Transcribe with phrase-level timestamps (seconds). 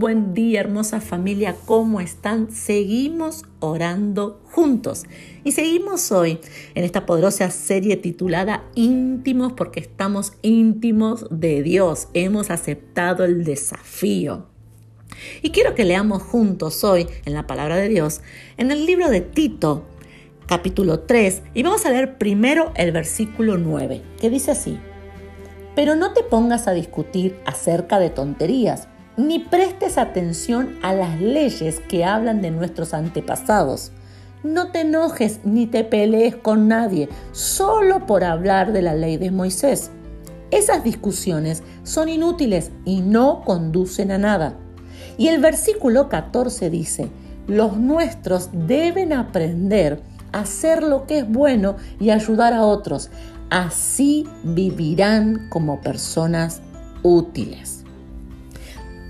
[0.00, 1.54] buen día, hermosa familia.
[1.66, 2.50] ¿Cómo están?
[2.50, 5.04] Seguimos orando juntos.
[5.44, 6.40] Y seguimos hoy
[6.74, 12.08] en esta poderosa serie titulada Íntimos porque estamos íntimos de Dios.
[12.14, 14.46] Hemos aceptado el desafío.
[15.42, 18.22] Y quiero que leamos juntos hoy en la palabra de Dios,
[18.56, 19.84] en el libro de Tito,
[20.46, 24.78] capítulo 3, y vamos a leer primero el versículo 9, que dice así.
[25.76, 28.88] Pero no te pongas a discutir acerca de tonterías,
[29.26, 33.92] ni prestes atención a las leyes que hablan de nuestros antepasados.
[34.42, 39.30] No te enojes ni te pelees con nadie solo por hablar de la ley de
[39.30, 39.90] Moisés.
[40.50, 44.54] Esas discusiones son inútiles y no conducen a nada.
[45.18, 47.08] Y el versículo 14 dice,
[47.46, 50.00] los nuestros deben aprender
[50.32, 53.10] a hacer lo que es bueno y ayudar a otros,
[53.50, 56.62] Así vivirán como personas
[57.02, 57.79] útiles.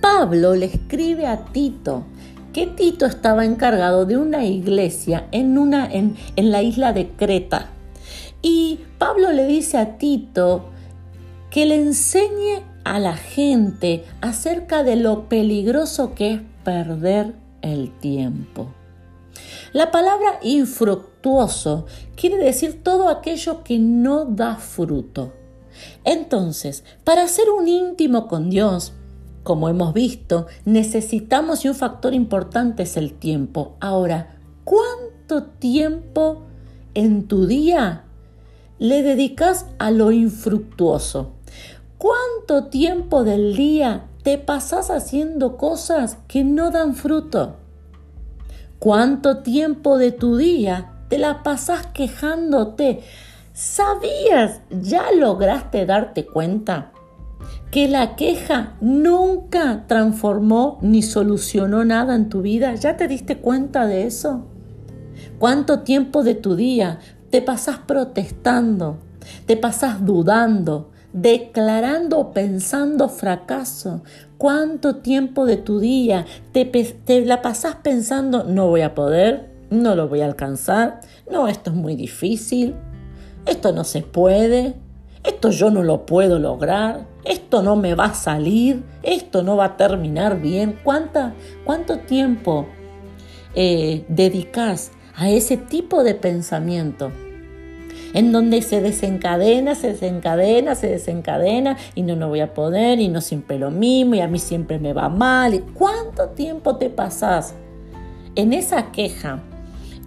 [0.00, 2.04] Pablo le escribe a Tito
[2.52, 7.68] que Tito estaba encargado de una iglesia en, una, en, en la isla de Creta.
[8.42, 10.64] Y Pablo le dice a Tito
[11.50, 18.68] que le enseñe a la gente acerca de lo peligroso que es perder el tiempo.
[19.72, 25.32] La palabra infructuoso quiere decir todo aquello que no da fruto.
[26.04, 28.92] Entonces, para ser un íntimo con Dios,
[29.42, 33.76] como hemos visto, necesitamos y un factor importante es el tiempo.
[33.80, 36.42] Ahora, ¿cuánto tiempo
[36.94, 38.04] en tu día
[38.78, 41.32] le dedicas a lo infructuoso?
[41.98, 47.56] ¿Cuánto tiempo del día te pasas haciendo cosas que no dan fruto?
[48.78, 53.02] ¿Cuánto tiempo de tu día te la pasas quejándote?
[53.52, 56.92] ¿Sabías, ya lograste darte cuenta
[57.70, 62.74] que la queja nunca transformó ni solucionó nada en tu vida?
[62.74, 64.46] ¿Ya te diste cuenta de eso?
[65.38, 66.98] ¿Cuánto tiempo de tu día
[67.30, 68.98] te pasas protestando?
[69.46, 70.90] ¿Te pasas dudando?
[71.12, 74.02] declarando o pensando fracaso.
[74.38, 80.08] ¿Cuánto tiempo de tu día te, la pasas pensando, no voy a poder, no lo
[80.08, 81.00] voy a alcanzar,
[81.30, 82.74] no, esto es muy difícil,
[83.46, 84.76] esto no se puede,
[85.24, 89.64] esto yo no lo puedo lograr, esto no me va a salir, esto no va
[89.66, 90.78] a terminar bien?
[90.82, 92.66] ¿Cuánta, ¿Cuánto tiempo
[93.54, 97.10] eh, dedicas a ese tipo de pensamiento?
[98.12, 103.08] en donde se desencadena, se desencadena, se desencadena y no, no voy a poder y
[103.08, 105.54] no siempre lo mismo y a mí siempre me va mal.
[105.54, 107.54] ¿Y ¿Cuánto tiempo te pasas
[108.34, 109.42] en esa queja,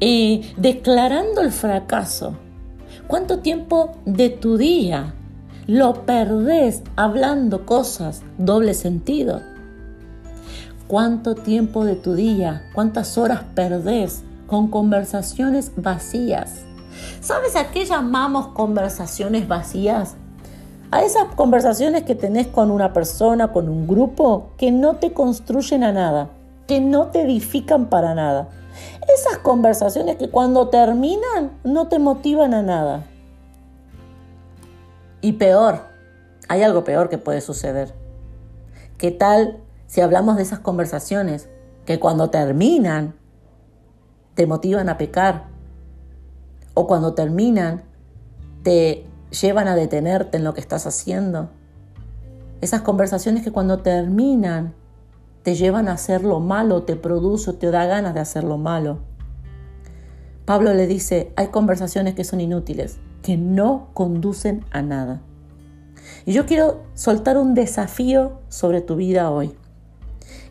[0.00, 2.36] eh, declarando el fracaso?
[3.10, 5.14] ¿Cuánto tiempo de tu día
[5.66, 9.40] lo perdés hablando cosas doble sentido?
[10.86, 16.60] ¿Cuánto tiempo de tu día, cuántas horas perdés con conversaciones vacías?
[17.20, 20.14] ¿Sabes a qué llamamos conversaciones vacías?
[20.92, 25.82] A esas conversaciones que tenés con una persona, con un grupo, que no te construyen
[25.82, 26.30] a nada,
[26.68, 28.50] que no te edifican para nada.
[29.14, 33.06] Esas conversaciones que cuando terminan no te motivan a nada.
[35.20, 35.80] Y peor,
[36.48, 37.94] hay algo peor que puede suceder.
[38.98, 41.48] ¿Qué tal si hablamos de esas conversaciones
[41.84, 43.14] que cuando terminan
[44.34, 45.48] te motivan a pecar,
[46.74, 47.82] o cuando terminan
[48.62, 51.50] te llevan a detenerte en lo que estás haciendo.
[52.60, 54.74] Esas conversaciones que cuando terminan
[55.42, 58.98] te llevan a hacer lo malo, te produce, te da ganas de hacer lo malo.
[60.44, 65.22] Pablo le dice, hay conversaciones que son inútiles, que no conducen a nada.
[66.26, 69.54] Y yo quiero soltar un desafío sobre tu vida hoy.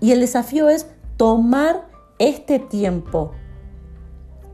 [0.00, 0.86] Y el desafío es
[1.16, 1.86] tomar
[2.18, 3.32] este tiempo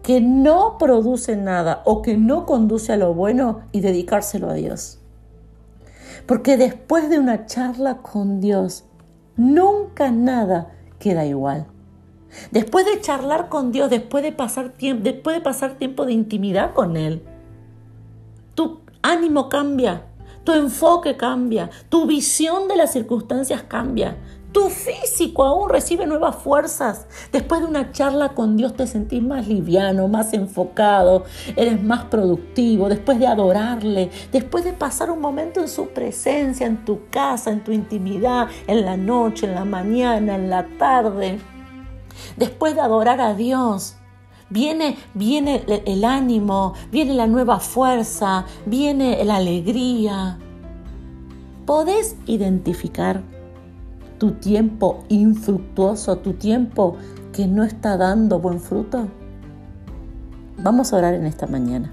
[0.03, 4.99] que no produce nada o que no conduce a lo bueno y dedicárselo a Dios.
[6.27, 8.85] Porque después de una charla con Dios,
[9.41, 11.67] nunca nada queda igual.
[12.51, 16.75] Después de charlar con Dios, después de pasar tiempo, después de pasar tiempo de intimidad
[16.75, 17.23] con Él,
[18.55, 20.05] tu ánimo cambia,
[20.45, 24.19] tu enfoque cambia, tu visión de las circunstancias cambia,
[24.53, 27.07] tu físico aún recibe nuevas fuerzas.
[27.33, 31.25] Después de una charla con Dios te sentís más liviano, más enfocado,
[31.57, 32.89] eres más productivo.
[32.89, 37.63] Después de adorarle, después de pasar un momento en su presencia, en tu casa, en
[37.63, 41.39] tu intimidad, en la noche, en la mañana, en la tarde.
[42.37, 43.97] Después de adorar a Dios,
[44.49, 50.39] viene, viene el ánimo, viene la nueva fuerza, viene la alegría.
[51.67, 53.23] ¿Podés identificar
[54.21, 56.97] tu tiempo infructuoso, tu tiempo
[57.33, 59.09] que no está dando buen fruto?
[60.59, 61.91] Vamos a orar en esta mañana.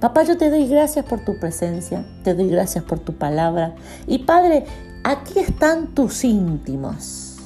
[0.00, 3.76] Papá, yo te doy gracias por tu presencia, te doy gracias por tu palabra.
[4.08, 4.64] Y Padre,
[5.04, 7.36] aquí están tus íntimos.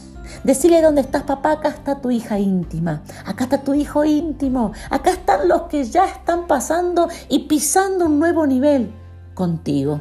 [0.45, 5.11] Decirle dónde estás, papá, acá está tu hija íntima, acá está tu hijo íntimo, acá
[5.11, 8.93] están los que ya están pasando y pisando un nuevo nivel
[9.35, 10.01] contigo.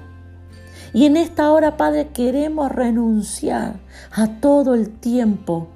[0.94, 3.80] Y en esta hora, Padre, queremos renunciar
[4.12, 5.68] a todo el tiempo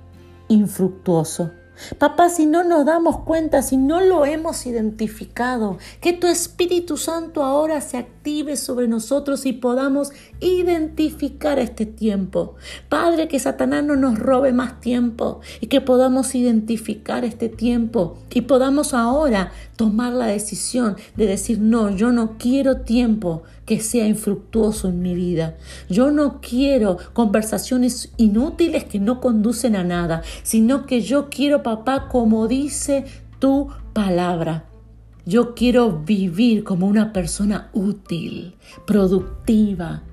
[0.47, 1.51] infructuoso
[1.97, 7.43] Papá, si no nos damos cuenta, si no lo hemos identificado, que tu Espíritu Santo
[7.43, 12.55] ahora se active sobre nosotros y podamos identificar este tiempo.
[12.87, 18.41] Padre, que Satanás no nos robe más tiempo y que podamos identificar este tiempo y
[18.41, 24.89] podamos ahora tomar la decisión de decir, no, yo no quiero tiempo que sea infructuoso
[24.89, 25.57] en mi vida.
[25.89, 32.07] Yo no quiero conversaciones inútiles que no conducen a nada, sino que yo quiero, papá,
[32.07, 33.05] como dice
[33.39, 34.65] tu palabra.
[35.25, 38.55] Yo quiero vivir como una persona útil,
[38.85, 40.03] productiva.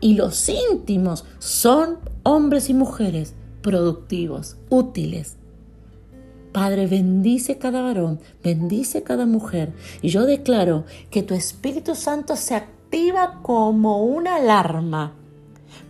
[0.00, 5.39] Y los íntimos son hombres y mujeres productivos, útiles.
[6.52, 9.72] Padre, bendice cada varón, bendice cada mujer.
[10.02, 15.12] Y yo declaro que tu Espíritu Santo se activa como una alarma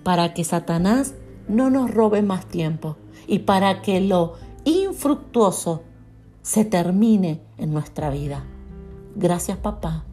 [0.02, 1.14] para que Satanás
[1.48, 2.96] no nos robe más tiempo
[3.26, 4.34] y para que lo
[4.64, 5.82] infructuoso
[6.42, 8.44] se termine en nuestra vida.
[9.16, 10.04] Gracias papá.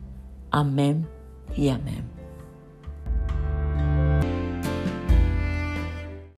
[0.52, 1.08] Amén
[1.56, 2.17] y amén.